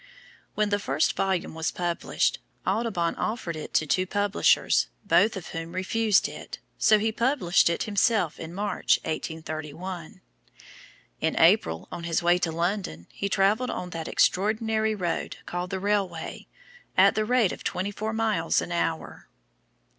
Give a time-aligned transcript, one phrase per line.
[0.55, 5.73] When the first volume was finished, Audubon offered it to two publishers, both of whom
[5.73, 10.21] refused it, so he published it himself in March, 1831.
[11.19, 15.79] In April on his way to London he travelled "on that Extraordinary road called the
[15.79, 16.47] railway,
[16.97, 19.27] at the rate of twenty four miles an hour."